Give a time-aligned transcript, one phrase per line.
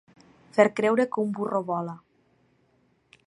[0.55, 1.95] Fer creure que un burro vola.